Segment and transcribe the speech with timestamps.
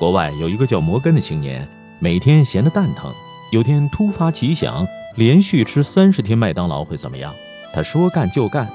[0.00, 1.68] 国外有一个叫摩根的青年，
[1.98, 3.12] 每天闲得蛋疼，
[3.52, 7.30] 有天突发奇想，连续吃三十天麦当劳会怎么样？
[7.74, 8.66] 他说干就干，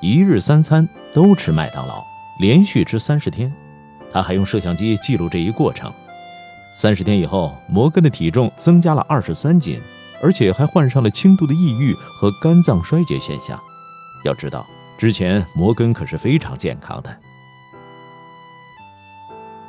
[0.00, 2.04] 一日三餐都吃麦当劳，
[2.38, 3.52] 连续吃三十天。
[4.12, 5.92] 他还用摄像机记录这一过程。
[6.76, 9.80] 三十天以后，摩根的体重增加了二十三斤，
[10.22, 13.58] 而且还患上了轻度的抑郁和肝脏衰竭现象。
[14.24, 14.64] 要知道，
[14.96, 17.10] 之前摩根可是非常健康的。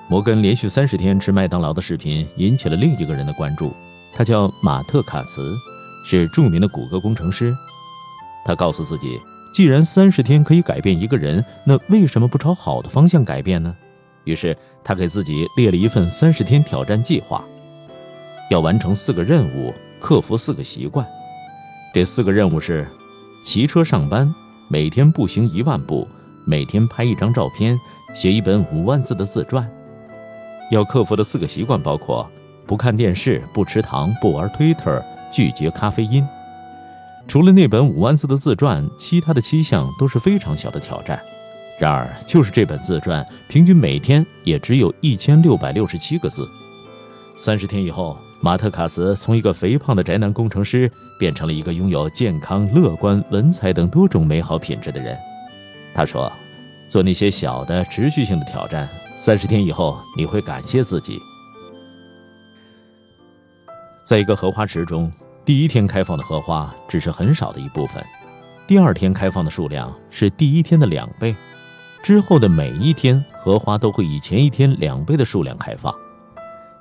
[0.09, 3.71] 摩根连续三十天吃麦当劳的视频引起了另一个人的关注，
[4.15, 5.55] 他叫马特·卡茨，
[6.03, 7.53] 是著名的谷歌工程师。
[8.43, 9.19] 他告诉自己，
[9.53, 13.75] 既然三十天可以改变一个人，那为什么不朝好的方向改变呢？
[14.23, 17.43] 于是他给自己列了一份三十天挑战计划，
[18.49, 21.05] 要完成四个任务，克服四个习惯。
[21.93, 22.87] 这四个任务是：
[23.45, 24.33] 骑车上班，
[24.69, 26.07] 每天步行一万步，
[26.47, 27.77] 每天拍一张照片，
[28.15, 29.69] 写一本五万字的自传。
[30.69, 32.29] 要克服的四个习惯包括：
[32.65, 36.25] 不看电视、不吃糖、不玩 Twitter、拒绝咖啡因。
[37.27, 41.19] 除了那本五万字的自传，其他的七项都是非常小的挑战。
[41.79, 46.47] 然而，就是这本自传，平均每天也只有一千六百六十七个字。
[47.37, 55.17] 三十天以后，马特·卡斯从一个肥胖的宅男工程师，变成了一个拥有健康、乐观、文采等多种美好品质的人。
[55.93, 56.31] 他说
[56.89, 58.87] ：“做那些小的、持续性的挑战。”
[59.21, 61.19] 三十天以后，你会感谢自己。
[64.05, 65.11] 在一个荷花池中，
[65.43, 68.01] 第一天开放的荷花只是很少的一部分，
[68.65, 71.35] 第二天开放的数量是第一天的两倍，
[72.01, 75.93] 之后的每一天荷花都会以前一天两倍的数量开放。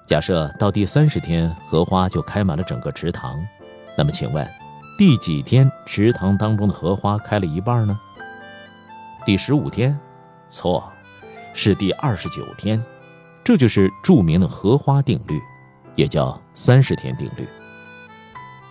[0.06, 3.36] 假设到第三十天荷花就开满了整个池塘，
[3.96, 4.48] 那么请问，
[4.96, 7.98] 第几天池塘当中的荷花开了一半呢？
[9.26, 9.98] 第十五天？
[10.48, 10.88] 错。
[11.52, 12.82] 是第二十九天，
[13.42, 15.40] 这就是著名的荷花定律，
[15.94, 17.46] 也叫三十天定律。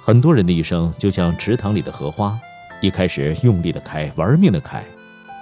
[0.02, 2.40] 很多人的一生就像池塘里的荷花，
[2.82, 4.84] 一开始用力的开，玩命的开，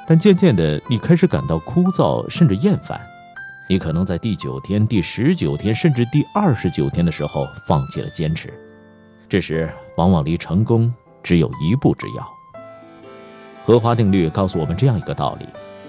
[0.08, 3.00] 但渐渐的你开始感到枯燥，甚至厌烦。
[3.68, 8.54] 你可能在第九天、第十九天，甚至第二十九天的时候放弃了坚持，
[9.28, 12.28] 这时往往离成功只有一步之遥。
[13.64, 15.48] 荷花定律告诉我们这样一个道理。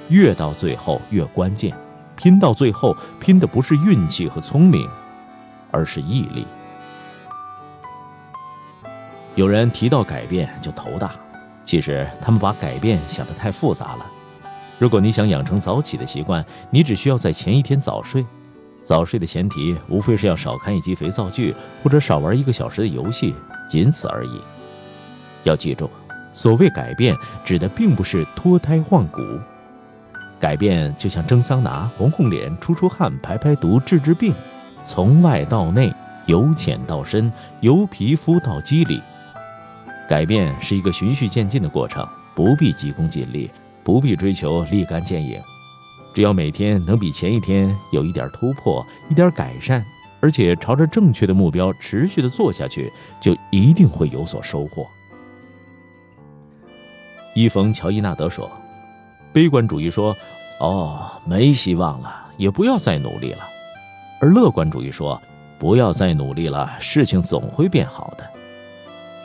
[0.08, 1.76] 越到最后越关键，
[2.16, 4.88] 拼到最后拼的不是运气和聪明，
[5.70, 6.46] 而是毅力。
[9.34, 11.14] 有人提到改变就头大，
[11.62, 14.06] 其实他们把改变想得太复杂了。
[14.78, 18.24] 如果你想养成早起的习惯，你只需要在前一天早睡。
[18.82, 23.34] 早睡的前提无非是要少看一集肥皂剧，或者少玩一个小时的游戏，
[23.68, 24.40] 仅此而已。
[25.42, 25.90] 要记住，
[26.32, 29.20] 所谓改变，指的并不是脱胎换骨。
[30.38, 34.34] 改变就像蒸桑拿，红红脸，出出汗，排排毒，治治病，
[34.84, 35.90] 从外到内，
[36.26, 39.00] 由浅到深，由皮肤到肌理。
[40.06, 43.50] 改变是一个循序渐进的过程，不必急功近利，
[43.82, 45.40] 不必追求立竿见影。
[46.14, 49.82] 只要每天能比前一天有一点突破，一点改善，
[50.20, 54.86] 而且朝着正确的目标持续的做下去，就一定会有所收获。
[57.34, 58.50] 伊冯·乔伊纳德说。
[59.36, 60.16] 悲观主义说
[60.60, 63.40] ：“哦，没希望了，也不要再努力了。”
[64.18, 65.20] 而乐观主义说
[65.60, 68.24] ：“不要再努力了，事情总会变好的。”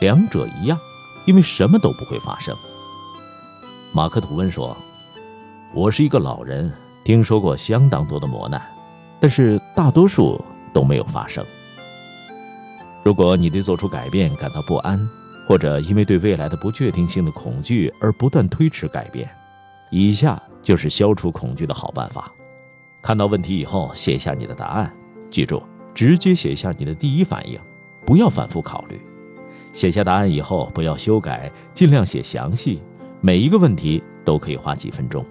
[0.02, 0.78] 两者一样，
[1.26, 2.54] 因为什么都不会发生。
[3.94, 4.76] 马克吐温说
[5.72, 6.70] ：“我是一个老人，
[7.06, 8.60] 听说过相当多的磨难，
[9.18, 10.38] 但是大多数
[10.74, 11.42] 都没有发生。
[13.02, 15.00] 如果你对做出改变感到不安，
[15.48, 19.26] 或者因为对未来的不确定性的恐惧而不断推迟改变，
[19.94, 22.32] 以下就是消除恐惧的好办法：
[23.02, 24.90] 看到问题以后，写下你的答案。
[25.30, 25.62] 记住，
[25.94, 27.60] 直接写下你的第一反应，
[28.06, 28.98] 不要反复考虑。
[29.74, 32.80] 写下答案以后，不要修改，尽量写详细。
[33.20, 35.22] 每一个问题都可以花几分钟。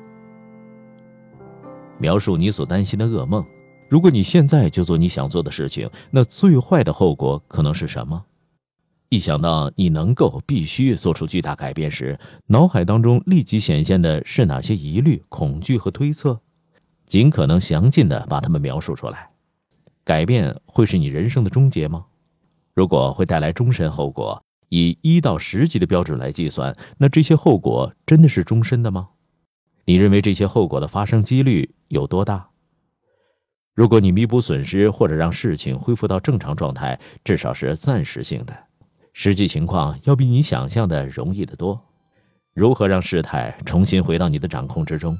[1.97, 3.44] 描述你所担心的噩梦。
[3.89, 8.24] 如果你现在就做你想做的事情，那最坏的后果可能是什么？
[9.13, 16.39] 一想到你能够必须做出巨大改变时，脑海当中立即显现的是哪些疑虑、恐惧和推测？
[17.05, 19.29] 尽可能详尽的把它们描述出来。
[20.05, 22.05] 改变会是你人生的终结吗？
[22.73, 29.09] 如果会带来终身后果，以一到十级的标准来计算，那这些后果真的是终身的吗？
[29.83, 32.47] 你认为这些后果的发生几率有多大？
[33.75, 38.70] 如果你弥补损失或者让事情恢复到正常状态，至少是暂时性的。
[39.13, 41.79] 实际情况要比你想象的容易得多。
[42.53, 45.17] 如何让事态重新回到你的掌控之中？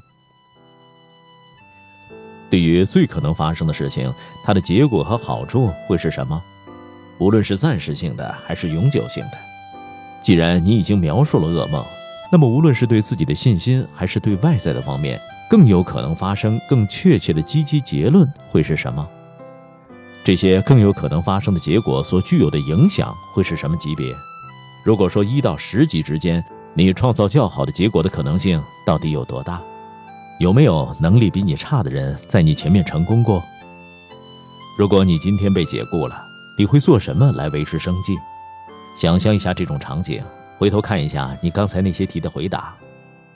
[2.50, 4.12] 对于最可能发生的事情，
[4.44, 6.42] 它的结果和好处会是什么？
[7.18, 9.38] 无论是暂时性的还是永久性的。
[10.20, 11.84] 既然你已经描述了噩梦，
[12.30, 19.08] 那么无论是对自己的信心，还是对外在的方面，更有可能发生更确切的积极结论会是什么？
[20.24, 24.14] 这些更有可能发生的结果所具有的影响会是什么级别？
[24.84, 29.60] 如果说一到十级之间，你创造较好的结果的可能性到底有多大？
[30.38, 33.42] 有没有能力比你差的人在你前面成功过？
[34.78, 36.16] 如果你今天被解雇了，
[36.58, 38.16] 你会做什么来维持生计？
[38.96, 40.22] 想象一下这种场景，
[40.56, 42.74] 回头看一下你刚才那些题的回答。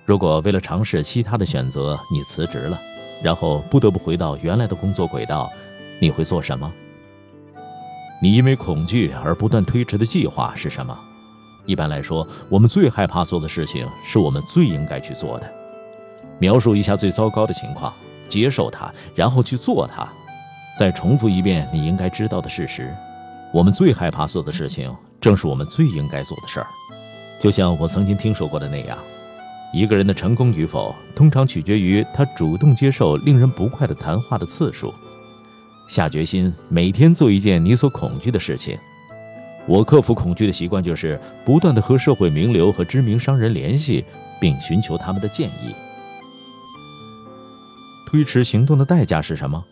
[0.04, 2.80] 如果为了尝试其他的选择，你辞职了，
[3.22, 5.50] 然后不得不回到原来的工作轨道，
[5.98, 6.70] 你会做什么？
[8.22, 10.96] 你因为恐惧而不断推迟的计划是什么？
[11.66, 15.52] 一般来说，我们最害怕做的事情是我们最应该去做的。
[16.38, 17.92] 描述一下最糟糕的情况，
[18.28, 20.06] 接受它，然后去做它。
[20.78, 22.94] 再重复一遍你应该知道的事实：
[23.52, 26.66] 我们最害怕做的事情，正是我们最应该做的事儿。
[27.40, 28.98] 就像我曾经听说过的那样，
[29.72, 34.92] 一个人的成功与否，通常取决于他主动接受令人不快的谈话的次数。
[35.88, 38.78] 下决心每天做一件你所恐惧的事情。
[39.66, 44.04] 我克服恐惧的习惯就是不断的和社会名流和知名商人联系，
[44.40, 45.74] 并寻求他们的建议。
[48.08, 49.62] 推迟行动的代价是什么？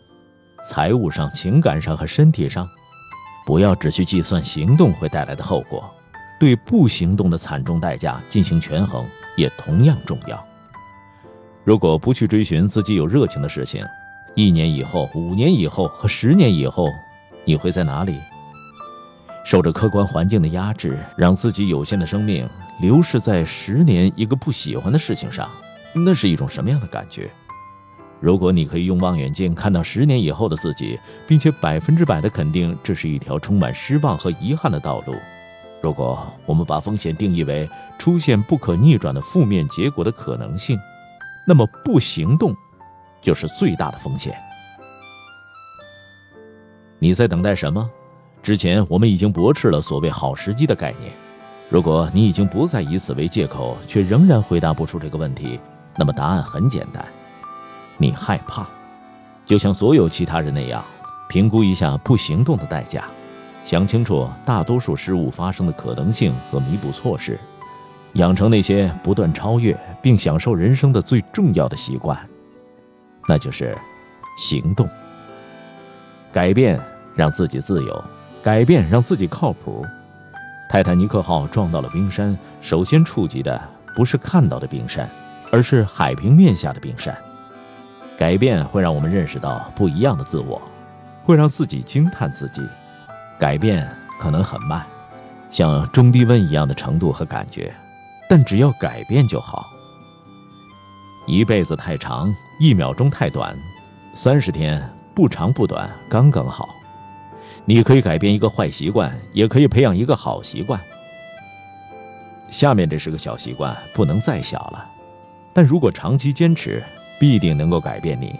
[0.67, 2.67] 财务上、情感上和身体上。
[3.45, 5.87] 不要只去计算行动会带来的后果，
[6.39, 9.05] 对不行动的惨重代价进行权衡
[9.37, 10.43] 也同样重要。
[11.63, 13.85] 如果不去追寻自己有热情的事情，
[14.35, 16.89] 一年以后、五年以后和十年以后，
[17.45, 18.19] 你会在哪里？
[19.45, 22.45] 受着客观环境的压制，让自己有限的生命
[22.81, 25.49] 流逝在十年一个不喜欢的事情上，
[25.93, 27.31] 那是一种什么样的感觉？
[28.19, 35.15] 如果你可以用望远镜看到十年以后的自己，并且百分之百的肯定这是一条充满失望和遗憾的道路，
[35.81, 40.77] 如果我们把风险定义为出现不可逆转的负面结果的可能性，
[41.47, 42.53] 那么不行动
[43.25, 44.33] 就是最大的风险。
[46.99, 47.89] 你在等待什么？
[48.43, 51.11] 之前我们已经驳斥了所谓好时机的概念。
[51.67, 55.59] 如果你已经不再以此为借口，却仍然回答不出这个问题，
[55.97, 57.03] 那么答案很简单。
[57.97, 58.67] 你害怕，
[59.45, 60.85] 就像所有其他人那样，
[61.27, 63.05] 评估一下不行动的代价，
[63.63, 67.39] 想清楚大多数失误发生的可能性和弥补措施，
[68.13, 72.17] 养成那些不断超越并享受人生的最重要的习惯，
[73.27, 73.77] 那就是
[74.37, 74.89] 行动。
[76.31, 76.79] 改变
[77.15, 78.03] 让自己自由，
[78.43, 79.85] 改变让自己靠谱。
[80.67, 83.61] 泰坦尼克号撞到了冰山，首先触及的
[83.95, 85.09] 不是看到的冰山，
[85.51, 87.15] 而是海平面下的冰山。
[88.17, 90.61] 改变会让我们认识到不一样的自我，
[91.23, 92.61] 会让自己惊叹自己。
[93.37, 93.87] 改变
[94.19, 94.85] 可能很慢，
[95.49, 97.73] 像中低温一样的程度和感觉，
[98.29, 99.65] 但只要改变就好。
[101.27, 103.57] 一辈子太长，一秒钟太短，
[104.13, 104.81] 三十天
[105.13, 106.75] 不长不短，刚刚好。
[107.65, 110.79] 你可以改变一个坏习惯，也可以培养一个好习惯。
[112.49, 114.85] 下面这是个小习惯，不能再小了，
[115.53, 116.83] 但如果长期坚持。
[117.17, 118.37] 必定能够改变你。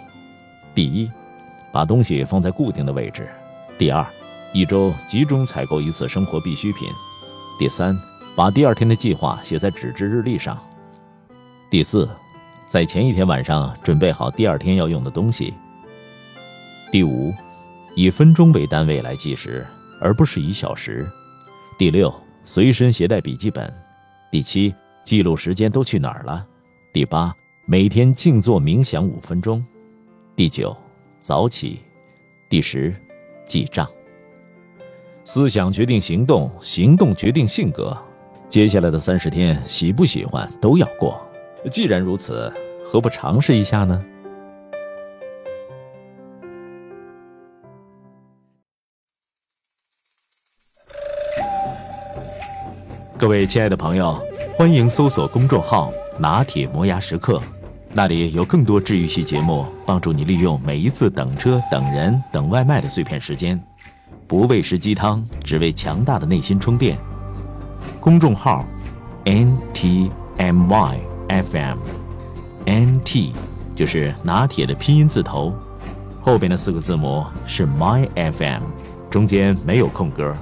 [0.74, 1.10] 第一，
[1.72, 3.22] 把东西放在固定的位置；
[3.78, 4.04] 第二，
[4.52, 6.90] 一周集中采购一次生活必需品；
[7.58, 7.98] 第三，
[8.36, 10.54] 把第二天的计划写在纸质日历上；
[11.70, 12.06] 第四，
[12.66, 15.52] 在前一天晚上准备好第二天要用的东西；
[16.90, 17.32] 第五，
[17.94, 19.64] 以分钟为单位来计时，
[20.00, 21.04] 而不是以小时；
[21.78, 22.12] 第六，
[22.44, 23.68] 随身携带笔记本；
[24.32, 26.44] 第七，记录时间都去哪儿了；
[26.92, 27.34] 第八。
[27.68, 29.64] 每天静坐冥想五分钟。
[30.36, 30.76] 第九，
[31.18, 31.80] 早起。
[32.48, 32.94] 第十，
[33.44, 33.88] 记账。
[35.24, 37.96] 思想决定行动，行动决定性格。
[38.48, 41.20] 接下来的三十天，喜不喜欢都要过。
[41.70, 42.52] 既然如此，
[42.84, 44.00] 何不尝试一下呢？
[53.18, 54.20] 各位亲爱的朋友，
[54.56, 57.40] 欢迎搜索公众号“拿铁磨牙时刻”。
[57.92, 63.60] 那里有更多治愈系节目，帮助你利用每一次等车、等人、等外卖的碎片时间，
[64.28, 66.96] 不喂食鸡汤，只为强大的内心充电。
[67.98, 68.64] 公众号
[69.24, 73.32] ：N T M Y F M，N T
[73.74, 75.54] 就是拿铁的拼音字头，
[76.20, 78.62] 后边的四个字母是 My F M，
[79.10, 80.34] 中间没有空格。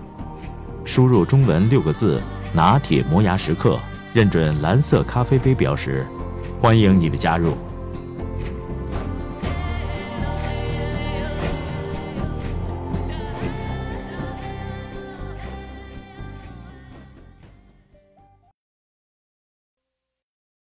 [0.85, 2.21] 输入中文六个字
[2.53, 3.79] “拿铁磨牙时刻”，
[4.13, 6.07] 认准蓝色咖啡杯标识。
[6.61, 7.57] 欢迎你的加入。